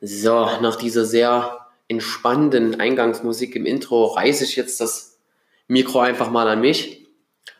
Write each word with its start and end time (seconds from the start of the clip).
So, 0.00 0.48
nach 0.60 0.76
dieser 0.76 1.04
sehr 1.04 1.66
entspannenden 1.88 2.80
Eingangsmusik 2.80 3.56
im 3.56 3.64
Intro 3.64 4.06
reiße 4.06 4.44
ich 4.44 4.56
jetzt 4.56 4.80
das 4.80 5.18
Mikro 5.68 6.00
einfach 6.00 6.30
mal 6.30 6.48
an 6.48 6.60
mich. 6.60 7.06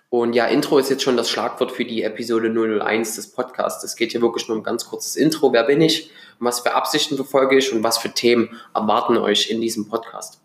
Und 0.08 0.34
ja, 0.34 0.46
Intro 0.46 0.78
ist 0.78 0.90
jetzt 0.90 1.02
schon 1.02 1.16
das 1.16 1.30
Schlagwort 1.30 1.72
für 1.72 1.84
die 1.84 2.02
Episode 2.02 2.50
001 2.50 3.16
des 3.16 3.32
Podcasts. 3.32 3.82
Es 3.84 3.96
geht 3.96 4.12
hier 4.12 4.22
wirklich 4.22 4.46
nur 4.48 4.56
um 4.56 4.62
ein 4.62 4.64
ganz 4.64 4.86
kurzes 4.86 5.16
Intro. 5.16 5.52
Wer 5.52 5.64
bin 5.64 5.80
ich? 5.80 6.10
Was 6.38 6.60
für 6.60 6.74
Absichten 6.74 7.16
verfolge 7.16 7.56
ich 7.56 7.72
und 7.72 7.82
was 7.82 7.98
für 7.98 8.10
Themen 8.10 8.56
erwarten 8.74 9.16
euch 9.16 9.50
in 9.50 9.60
diesem 9.60 9.88
Podcast? 9.88 10.40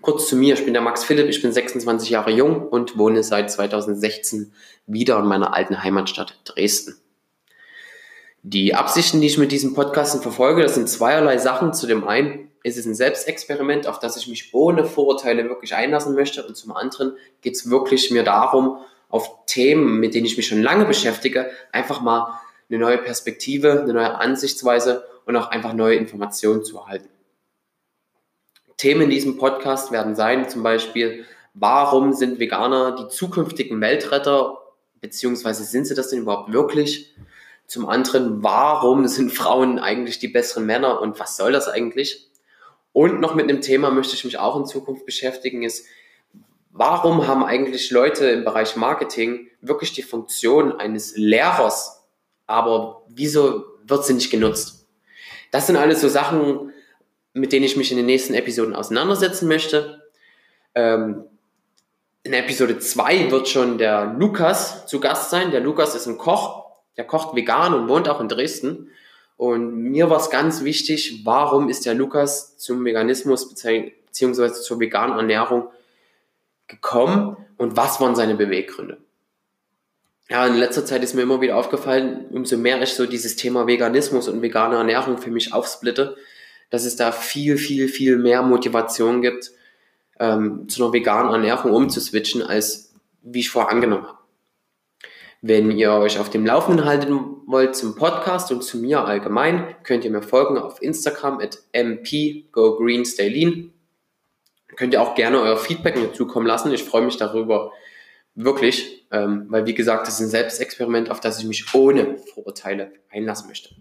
Kurz 0.00 0.28
zu 0.28 0.36
mir, 0.36 0.54
ich 0.54 0.64
bin 0.64 0.72
der 0.72 0.82
Max 0.82 1.04
Philipp, 1.04 1.28
ich 1.28 1.42
bin 1.42 1.52
26 1.52 2.10
Jahre 2.10 2.30
jung 2.30 2.68
und 2.68 2.96
wohne 2.96 3.22
seit 3.22 3.50
2016 3.50 4.52
wieder 4.86 5.18
in 5.18 5.26
meiner 5.26 5.52
alten 5.52 5.82
Heimatstadt 5.82 6.38
Dresden. 6.44 6.96
Die 8.48 8.76
Absichten, 8.76 9.20
die 9.20 9.26
ich 9.26 9.38
mit 9.38 9.50
diesem 9.50 9.74
Podcast 9.74 10.22
verfolge, 10.22 10.62
das 10.62 10.76
sind 10.76 10.88
zweierlei 10.88 11.36
Sachen. 11.36 11.72
Zu 11.72 11.88
dem 11.88 12.06
einen 12.06 12.48
ist 12.62 12.78
es 12.78 12.86
ein 12.86 12.94
Selbstexperiment, 12.94 13.88
auf 13.88 13.98
das 13.98 14.16
ich 14.16 14.28
mich 14.28 14.54
ohne 14.54 14.84
Vorurteile 14.84 15.48
wirklich 15.48 15.74
einlassen 15.74 16.14
möchte. 16.14 16.46
Und 16.46 16.56
zum 16.56 16.70
anderen 16.70 17.16
geht 17.40 17.56
es 17.56 17.68
wirklich 17.68 18.12
mir 18.12 18.22
darum, 18.22 18.78
auf 19.08 19.46
Themen, 19.46 19.98
mit 19.98 20.14
denen 20.14 20.26
ich 20.26 20.36
mich 20.36 20.46
schon 20.46 20.62
lange 20.62 20.84
beschäftige, 20.84 21.50
einfach 21.72 22.02
mal 22.02 22.38
eine 22.70 22.78
neue 22.78 22.98
Perspektive, 22.98 23.80
eine 23.82 23.92
neue 23.92 24.14
Ansichtsweise 24.14 25.04
und 25.24 25.34
auch 25.34 25.48
einfach 25.48 25.72
neue 25.72 25.96
Informationen 25.96 26.62
zu 26.62 26.76
erhalten. 26.76 27.08
Themen 28.76 29.02
in 29.02 29.10
diesem 29.10 29.38
Podcast 29.38 29.90
werden 29.90 30.14
sein, 30.14 30.48
zum 30.48 30.62
Beispiel, 30.62 31.24
warum 31.54 32.12
sind 32.12 32.38
Veganer 32.38 32.94
die 32.94 33.08
zukünftigen 33.08 33.80
Weltretter, 33.80 34.58
beziehungsweise 35.00 35.64
sind 35.64 35.88
sie 35.88 35.96
das 35.96 36.10
denn 36.10 36.20
überhaupt 36.20 36.52
wirklich? 36.52 37.12
Zum 37.66 37.88
anderen, 37.88 38.42
warum 38.42 39.08
sind 39.08 39.32
Frauen 39.32 39.78
eigentlich 39.78 40.18
die 40.18 40.28
besseren 40.28 40.66
Männer 40.66 41.00
und 41.00 41.18
was 41.18 41.36
soll 41.36 41.52
das 41.52 41.68
eigentlich? 41.68 42.28
Und 42.92 43.20
noch 43.20 43.34
mit 43.34 43.48
einem 43.48 43.60
Thema 43.60 43.90
möchte 43.90 44.14
ich 44.14 44.24
mich 44.24 44.38
auch 44.38 44.56
in 44.56 44.66
Zukunft 44.66 45.04
beschäftigen, 45.04 45.62
ist, 45.62 45.86
warum 46.70 47.26
haben 47.26 47.44
eigentlich 47.44 47.90
Leute 47.90 48.26
im 48.26 48.44
Bereich 48.44 48.76
Marketing 48.76 49.48
wirklich 49.60 49.92
die 49.92 50.02
Funktion 50.02 50.72
eines 50.72 51.16
Lehrers, 51.16 52.04
aber 52.46 53.04
wieso 53.08 53.64
wird 53.84 54.04
sie 54.04 54.14
nicht 54.14 54.30
genutzt? 54.30 54.86
Das 55.50 55.66
sind 55.66 55.76
alles 55.76 56.00
so 56.00 56.08
Sachen, 56.08 56.72
mit 57.32 57.52
denen 57.52 57.64
ich 57.64 57.76
mich 57.76 57.90
in 57.90 57.96
den 57.96 58.06
nächsten 58.06 58.34
Episoden 58.34 58.74
auseinandersetzen 58.74 59.48
möchte. 59.48 60.02
Ähm, 60.74 61.24
in 62.22 62.32
Episode 62.32 62.78
2 62.78 63.30
wird 63.30 63.48
schon 63.48 63.78
der 63.78 64.14
Lukas 64.18 64.86
zu 64.86 65.00
Gast 65.00 65.30
sein. 65.30 65.50
Der 65.50 65.60
Lukas 65.60 65.94
ist 65.94 66.06
ein 66.06 66.18
Koch 66.18 66.65
der 66.96 67.04
kocht 67.04 67.36
vegan 67.36 67.74
und 67.74 67.88
wohnt 67.88 68.08
auch 68.08 68.20
in 68.20 68.28
Dresden. 68.28 68.90
Und 69.36 69.76
mir 69.76 70.08
war 70.08 70.18
es 70.18 70.30
ganz 70.30 70.64
wichtig, 70.64 71.22
warum 71.24 71.68
ist 71.68 71.84
der 71.84 71.94
Lukas 71.94 72.56
zum 72.56 72.84
Veganismus 72.84 73.48
bzw. 73.48 74.52
zur 74.52 74.80
veganen 74.80 75.16
Ernährung 75.16 75.68
gekommen 76.68 77.36
und 77.58 77.76
was 77.76 78.00
waren 78.00 78.16
seine 78.16 78.34
Beweggründe? 78.34 78.98
Ja, 80.28 80.44
in 80.46 80.56
letzter 80.56 80.84
Zeit 80.84 81.04
ist 81.04 81.14
mir 81.14 81.22
immer 81.22 81.40
wieder 81.40 81.56
aufgefallen, 81.56 82.26
umso 82.32 82.56
mehr 82.56 82.82
ich 82.82 82.94
so 82.94 83.06
dieses 83.06 83.36
Thema 83.36 83.66
Veganismus 83.66 84.28
und 84.28 84.42
vegane 84.42 84.74
Ernährung 84.76 85.18
für 85.18 85.30
mich 85.30 85.52
aufsplitte, 85.52 86.16
dass 86.70 86.84
es 86.84 86.96
da 86.96 87.12
viel, 87.12 87.58
viel, 87.58 87.88
viel 87.88 88.18
mehr 88.18 88.42
Motivation 88.42 89.22
gibt, 89.22 89.52
ähm, 90.18 90.68
zu 90.68 90.82
einer 90.82 90.92
veganen 90.92 91.32
Ernährung 91.32 91.72
umzuswitchen, 91.72 92.42
als 92.42 92.92
wie 93.22 93.40
ich 93.40 93.50
vorher 93.50 93.70
angenommen 93.70 94.06
habe. 94.06 94.15
Wenn 95.48 95.70
ihr 95.70 95.92
euch 95.92 96.18
auf 96.18 96.28
dem 96.28 96.44
Laufenden 96.44 96.86
halten 96.86 97.36
wollt 97.46 97.76
zum 97.76 97.94
Podcast 97.94 98.50
und 98.50 98.64
zu 98.64 98.78
mir 98.78 99.04
allgemein, 99.04 99.76
könnt 99.84 100.04
ihr 100.04 100.10
mir 100.10 100.22
folgen 100.22 100.58
auf 100.58 100.82
Instagram 100.82 101.38
at 101.38 101.58
mpgogreenstaylin. 101.72 103.72
Könnt 104.74 104.92
ihr 104.92 105.00
auch 105.00 105.14
gerne 105.14 105.40
euer 105.40 105.56
Feedback 105.56 105.96
mir 105.96 106.12
zukommen 106.12 106.48
lassen. 106.48 106.72
Ich 106.72 106.82
freue 106.82 107.02
mich 107.02 107.16
darüber 107.16 107.70
wirklich, 108.34 109.06
ähm, 109.12 109.46
weil 109.48 109.66
wie 109.66 109.74
gesagt, 109.74 110.08
das 110.08 110.14
ist 110.14 110.20
ein 110.26 110.30
Selbstexperiment, 110.30 111.12
auf 111.12 111.20
das 111.20 111.38
ich 111.38 111.44
mich 111.44 111.72
ohne 111.72 112.18
Vorurteile 112.34 112.90
einlassen 113.12 113.46
möchte. 113.46 113.76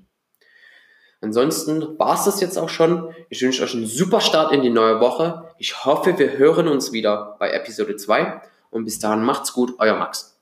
Ansonsten 1.19 1.97
war 1.97 2.13
es 2.13 2.25
das 2.25 2.41
jetzt 2.41 2.59
auch 2.59 2.69
schon. 2.69 3.11
Ich 3.29 3.41
wünsche 3.41 3.63
euch 3.63 3.73
einen 3.73 3.87
super 3.87 4.21
Start 4.21 4.51
in 4.51 4.61
die 4.61 4.69
neue 4.69 4.99
Woche. 4.99 5.49
Ich 5.57 5.83
hoffe, 5.83 6.19
wir 6.19 6.37
hören 6.37 6.67
uns 6.67 6.91
wieder 6.91 7.37
bei 7.39 7.49
Episode 7.49 7.95
2 7.95 8.39
und 8.69 8.85
bis 8.85 8.99
dahin 8.99 9.23
macht's 9.23 9.51
gut, 9.51 9.73
euer 9.79 9.95
Max. 9.95 10.35